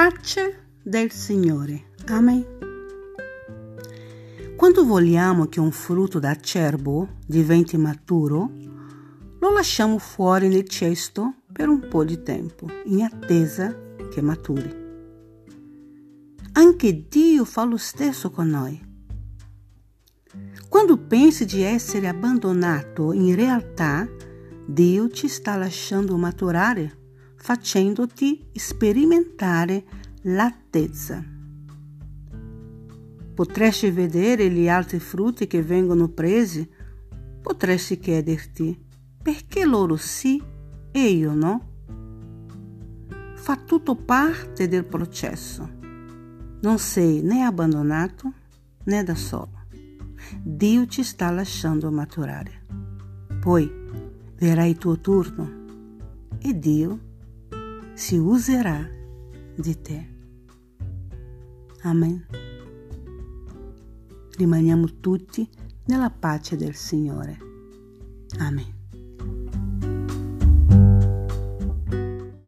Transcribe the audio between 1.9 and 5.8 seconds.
Amen. Quando vogliamo che un